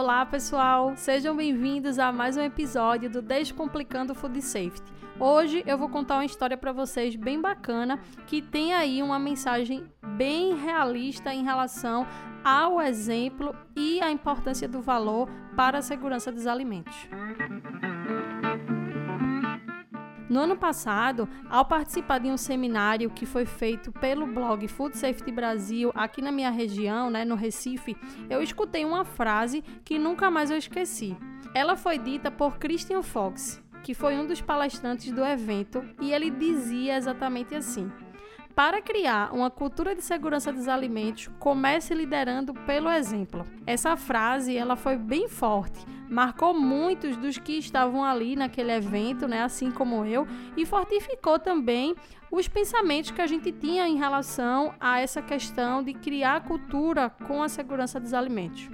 Olá, 0.00 0.24
pessoal! 0.24 0.96
Sejam 0.96 1.36
bem-vindos 1.36 1.98
a 1.98 2.10
mais 2.10 2.34
um 2.34 2.40
episódio 2.40 3.10
do 3.10 3.20
Descomplicando 3.20 4.14
Food 4.14 4.40
Safety. 4.40 4.90
Hoje 5.18 5.62
eu 5.66 5.76
vou 5.76 5.90
contar 5.90 6.14
uma 6.14 6.24
história 6.24 6.56
para 6.56 6.72
vocês 6.72 7.14
bem 7.14 7.38
bacana 7.38 8.00
que 8.26 8.40
tem 8.40 8.72
aí 8.72 9.02
uma 9.02 9.18
mensagem 9.18 9.84
bem 10.16 10.56
realista 10.56 11.34
em 11.34 11.44
relação 11.44 12.06
ao 12.42 12.80
exemplo 12.80 13.54
e 13.76 14.00
a 14.00 14.10
importância 14.10 14.66
do 14.66 14.80
valor 14.80 15.28
para 15.54 15.80
a 15.80 15.82
segurança 15.82 16.32
dos 16.32 16.46
alimentos. 16.46 16.96
No 20.30 20.38
ano 20.38 20.56
passado, 20.56 21.28
ao 21.50 21.64
participar 21.64 22.20
de 22.20 22.28
um 22.28 22.36
seminário 22.36 23.10
que 23.10 23.26
foi 23.26 23.44
feito 23.44 23.90
pelo 23.90 24.28
blog 24.28 24.68
Food 24.68 24.96
Safety 24.96 25.32
Brasil 25.32 25.90
aqui 25.92 26.22
na 26.22 26.30
minha 26.30 26.50
região, 26.50 27.10
né, 27.10 27.24
no 27.24 27.34
Recife, 27.34 27.96
eu 28.30 28.40
escutei 28.40 28.84
uma 28.84 29.04
frase 29.04 29.60
que 29.84 29.98
nunca 29.98 30.30
mais 30.30 30.48
eu 30.48 30.56
esqueci. 30.56 31.16
Ela 31.52 31.76
foi 31.76 31.98
dita 31.98 32.30
por 32.30 32.58
Christian 32.58 33.02
Fox, 33.02 33.60
que 33.82 33.92
foi 33.92 34.16
um 34.16 34.24
dos 34.24 34.40
palestrantes 34.40 35.10
do 35.10 35.24
evento, 35.24 35.84
e 36.00 36.12
ele 36.12 36.30
dizia 36.30 36.96
exatamente 36.96 37.56
assim: 37.56 37.90
para 38.60 38.82
criar 38.82 39.32
uma 39.32 39.50
cultura 39.50 39.94
de 39.94 40.02
segurança 40.02 40.52
dos 40.52 40.68
alimentos, 40.68 41.30
comece 41.38 41.94
liderando 41.94 42.52
pelo 42.52 42.90
exemplo. 42.90 43.42
Essa 43.66 43.96
frase 43.96 44.54
ela 44.54 44.76
foi 44.76 44.98
bem 44.98 45.30
forte, 45.30 45.82
marcou 46.10 46.52
muitos 46.52 47.16
dos 47.16 47.38
que 47.38 47.52
estavam 47.52 48.04
ali 48.04 48.36
naquele 48.36 48.70
evento, 48.70 49.26
né, 49.26 49.42
assim 49.42 49.70
como 49.70 50.04
eu, 50.04 50.28
e 50.58 50.66
fortificou 50.66 51.38
também 51.38 51.94
os 52.30 52.48
pensamentos 52.48 53.10
que 53.10 53.22
a 53.22 53.26
gente 53.26 53.50
tinha 53.50 53.88
em 53.88 53.96
relação 53.96 54.74
a 54.78 55.00
essa 55.00 55.22
questão 55.22 55.82
de 55.82 55.94
criar 55.94 56.44
cultura 56.44 57.08
com 57.26 57.42
a 57.42 57.48
segurança 57.48 57.98
dos 57.98 58.12
alimentos. 58.12 58.68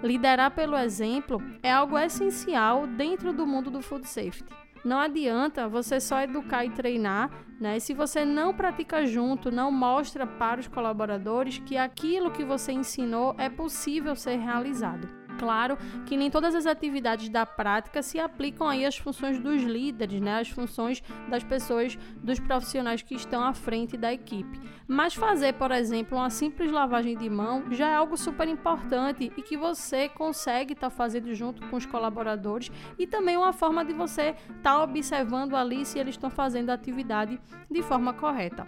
Liderar 0.00 0.52
pelo 0.52 0.78
exemplo 0.78 1.42
é 1.60 1.72
algo 1.72 1.98
essencial 1.98 2.86
dentro 2.86 3.32
do 3.32 3.48
mundo 3.48 3.68
do 3.68 3.82
food 3.82 4.06
safety. 4.06 4.62
Não 4.84 4.98
adianta 4.98 5.68
você 5.68 6.00
só 6.00 6.20
educar 6.22 6.64
e 6.64 6.70
treinar, 6.70 7.30
né? 7.60 7.78
Se 7.78 7.94
você 7.94 8.24
não 8.24 8.52
pratica 8.52 9.06
junto, 9.06 9.50
não 9.50 9.70
mostra 9.70 10.26
para 10.26 10.60
os 10.60 10.66
colaboradores 10.66 11.58
que 11.58 11.76
aquilo 11.76 12.32
que 12.32 12.44
você 12.44 12.72
ensinou 12.72 13.34
é 13.38 13.48
possível 13.48 14.16
ser 14.16 14.36
realizado 14.36 15.21
claro 15.42 15.76
que 16.06 16.16
nem 16.16 16.30
todas 16.30 16.54
as 16.54 16.66
atividades 16.66 17.28
da 17.28 17.44
prática 17.44 18.00
se 18.00 18.20
aplicam 18.20 18.68
aí 18.68 18.86
às 18.86 18.96
funções 18.96 19.40
dos 19.40 19.60
líderes, 19.60 20.20
né, 20.20 20.38
às 20.38 20.48
funções 20.48 21.02
das 21.28 21.42
pessoas, 21.42 21.98
dos 22.22 22.38
profissionais 22.38 23.02
que 23.02 23.16
estão 23.16 23.42
à 23.42 23.52
frente 23.52 23.96
da 23.96 24.12
equipe. 24.12 24.60
Mas 24.86 25.14
fazer, 25.14 25.54
por 25.54 25.72
exemplo, 25.72 26.16
uma 26.16 26.30
simples 26.30 26.70
lavagem 26.70 27.16
de 27.16 27.28
mão 27.28 27.72
já 27.72 27.88
é 27.88 27.94
algo 27.96 28.16
super 28.16 28.46
importante 28.46 29.32
e 29.36 29.42
que 29.42 29.56
você 29.56 30.08
consegue 30.08 30.74
estar 30.74 30.90
tá 30.90 30.96
fazendo 30.96 31.34
junto 31.34 31.66
com 31.66 31.76
os 31.76 31.86
colaboradores 31.86 32.70
e 32.96 33.04
também 33.04 33.36
uma 33.36 33.52
forma 33.52 33.84
de 33.84 33.92
você 33.92 34.36
estar 34.56 34.62
tá 34.62 34.82
observando 34.82 35.56
ali 35.56 35.84
se 35.84 35.98
eles 35.98 36.14
estão 36.14 36.30
fazendo 36.30 36.70
a 36.70 36.74
atividade 36.74 37.40
de 37.68 37.82
forma 37.82 38.12
correta 38.12 38.64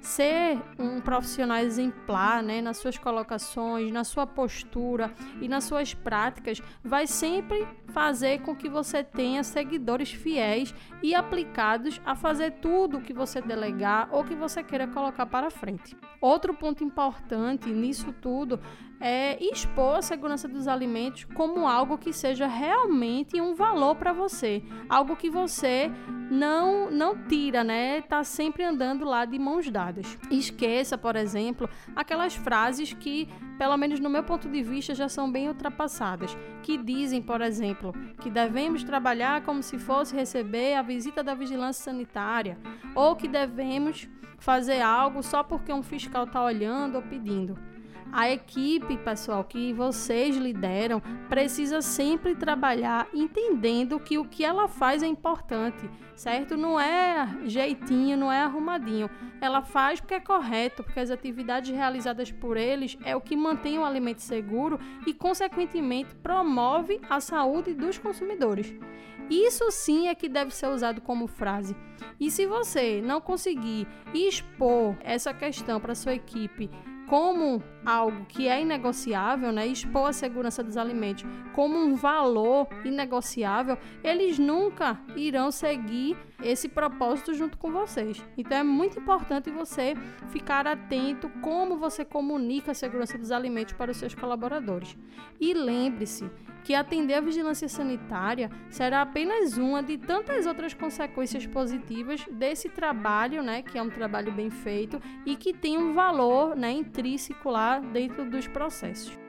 ser 0.00 0.58
um 0.78 1.00
profissional 1.00 1.58
exemplar 1.58 2.42
né, 2.42 2.60
nas 2.60 2.78
suas 2.78 2.96
colocações, 2.98 3.92
na 3.92 4.04
sua 4.04 4.26
postura 4.26 5.12
e 5.40 5.48
nas 5.48 5.64
suas 5.64 5.94
práticas, 5.94 6.62
vai 6.82 7.06
sempre 7.06 7.66
fazer 7.88 8.40
com 8.40 8.54
que 8.54 8.68
você 8.68 9.02
tenha 9.02 9.42
seguidores 9.42 10.12
fiéis 10.12 10.74
e 11.02 11.14
aplicados 11.14 12.00
a 12.04 12.14
fazer 12.14 12.52
tudo 12.62 12.98
o 12.98 13.02
que 13.02 13.12
você 13.12 13.40
delegar 13.40 14.08
ou 14.12 14.24
que 14.24 14.34
você 14.34 14.62
queira 14.62 14.86
colocar 14.86 15.26
para 15.26 15.50
frente. 15.50 15.96
Outro 16.20 16.54
ponto 16.54 16.84
importante 16.84 17.68
nisso 17.70 18.12
tudo 18.20 18.60
é 19.00 19.42
expor 19.42 19.96
a 19.96 20.02
segurança 20.02 20.46
dos 20.46 20.68
alimentos 20.68 21.24
como 21.34 21.66
algo 21.66 21.96
que 21.96 22.12
seja 22.12 22.46
realmente 22.46 23.40
um 23.40 23.54
valor 23.54 23.96
para 23.96 24.12
você, 24.12 24.62
algo 24.88 25.16
que 25.16 25.30
você 25.30 25.90
não 26.30 26.90
não 26.90 27.16
tira, 27.26 27.64
né? 27.64 28.02
Tá 28.02 28.22
sempre 28.22 28.62
andando 28.62 29.04
lá 29.04 29.24
de 29.24 29.38
mãos 29.38 29.68
dadas. 29.70 30.18
Esqueça, 30.30 30.98
por 30.98 31.16
exemplo, 31.16 31.68
aquelas 31.96 32.36
frases 32.36 32.92
que, 32.92 33.28
pelo 33.58 33.76
menos 33.76 33.98
no 33.98 34.10
meu 34.10 34.22
ponto 34.22 34.48
de 34.48 34.62
vista, 34.62 34.94
já 34.94 35.08
são 35.08 35.30
bem 35.30 35.48
ultrapassadas, 35.48 36.36
que 36.62 36.76
dizem, 36.76 37.22
por 37.22 37.40
exemplo, 37.40 37.92
que 38.20 38.30
devemos 38.30 38.84
trabalhar 38.84 39.42
como 39.42 39.62
se 39.62 39.78
fosse 39.78 40.14
receber 40.14 40.74
a 40.74 40.82
visita 40.82 41.24
da 41.24 41.34
vigilância 41.34 41.84
sanitária, 41.84 42.58
ou 42.94 43.16
que 43.16 43.26
devemos 43.26 44.08
fazer 44.38 44.80
algo 44.80 45.22
só 45.22 45.42
porque 45.42 45.72
um 45.72 45.82
fiscal 45.82 46.24
está 46.24 46.42
olhando 46.42 46.96
ou 46.96 47.02
pedindo. 47.02 47.58
A 48.12 48.28
equipe, 48.28 48.96
pessoal, 48.98 49.44
que 49.44 49.72
vocês 49.72 50.36
lideram, 50.36 51.00
precisa 51.28 51.80
sempre 51.80 52.34
trabalhar 52.34 53.06
entendendo 53.14 54.00
que 54.00 54.18
o 54.18 54.24
que 54.24 54.44
ela 54.44 54.66
faz 54.66 55.02
é 55.02 55.06
importante, 55.06 55.88
certo? 56.16 56.56
Não 56.56 56.78
é 56.78 57.28
jeitinho, 57.44 58.16
não 58.16 58.32
é 58.32 58.40
arrumadinho. 58.40 59.08
Ela 59.40 59.62
faz 59.62 60.00
porque 60.00 60.14
é 60.14 60.20
correto, 60.20 60.82
porque 60.82 60.98
as 60.98 61.10
atividades 61.10 61.70
realizadas 61.70 62.32
por 62.32 62.56
eles 62.56 62.98
é 63.04 63.14
o 63.14 63.20
que 63.20 63.36
mantém 63.36 63.78
o 63.78 63.84
alimento 63.84 64.22
seguro 64.22 64.80
e, 65.06 65.14
consequentemente, 65.14 66.14
promove 66.16 67.00
a 67.08 67.20
saúde 67.20 67.74
dos 67.74 67.96
consumidores. 67.96 68.74
Isso 69.30 69.70
sim 69.70 70.08
é 70.08 70.14
que 70.16 70.28
deve 70.28 70.52
ser 70.52 70.66
usado 70.66 71.00
como 71.00 71.28
frase. 71.28 71.76
E 72.18 72.28
se 72.32 72.44
você 72.44 73.00
não 73.00 73.20
conseguir 73.20 73.86
expor 74.12 74.96
essa 75.00 75.32
questão 75.32 75.78
para 75.78 75.94
sua 75.94 76.14
equipe 76.14 76.68
como 77.10 77.60
algo 77.84 78.24
que 78.26 78.46
é 78.46 78.62
inegociável, 78.62 79.50
né, 79.50 79.66
expor 79.66 80.10
a 80.10 80.12
segurança 80.12 80.62
dos 80.62 80.76
alimentos 80.76 81.24
como 81.52 81.76
um 81.76 81.96
valor 81.96 82.68
inegociável, 82.84 83.76
eles 84.04 84.38
nunca 84.38 84.96
irão 85.16 85.50
seguir 85.50 86.16
esse 86.42 86.68
propósito 86.68 87.34
junto 87.34 87.58
com 87.58 87.70
vocês. 87.70 88.24
Então 88.36 88.58
é 88.58 88.62
muito 88.62 88.98
importante 88.98 89.50
você 89.50 89.94
ficar 90.30 90.66
atento 90.66 91.28
como 91.40 91.76
você 91.76 92.04
comunica 92.04 92.72
a 92.72 92.74
segurança 92.74 93.18
dos 93.18 93.30
alimentos 93.30 93.74
para 93.74 93.90
os 93.90 93.96
seus 93.96 94.14
colaboradores. 94.14 94.96
E 95.40 95.54
lembre-se 95.54 96.30
que 96.64 96.74
atender 96.74 97.14
a 97.14 97.20
vigilância 97.20 97.68
sanitária 97.68 98.50
será 98.68 99.02
apenas 99.02 99.56
uma 99.56 99.82
de 99.82 99.98
tantas 99.98 100.46
outras 100.46 100.74
consequências 100.74 101.46
positivas 101.46 102.24
desse 102.30 102.68
trabalho, 102.68 103.42
né, 103.42 103.62
que 103.62 103.78
é 103.78 103.82
um 103.82 103.90
trabalho 103.90 104.32
bem 104.32 104.50
feito 104.50 105.00
e 105.24 105.36
que 105.36 105.52
tem 105.52 105.78
um 105.78 105.94
valor, 105.94 106.54
né, 106.54 106.70
intrínseco 106.72 107.50
lá 107.50 107.78
dentro 107.78 108.28
dos 108.28 108.46
processos. 108.46 109.19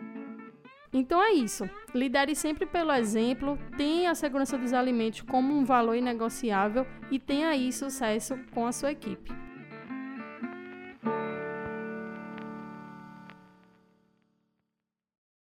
Então 0.93 1.23
é 1.23 1.31
isso. 1.31 1.69
Lidere 1.93 2.35
sempre 2.35 2.65
pelo 2.65 2.91
exemplo, 2.91 3.57
tenha 3.77 4.11
a 4.11 4.15
segurança 4.15 4.57
dos 4.57 4.73
alimentos 4.73 5.21
como 5.21 5.53
um 5.53 5.63
valor 5.63 5.95
inegociável 5.95 6.85
e 7.09 7.17
tenha 7.17 7.49
aí 7.49 7.71
sucesso 7.71 8.37
com 8.53 8.65
a 8.67 8.71
sua 8.71 8.91
equipe. 8.91 9.40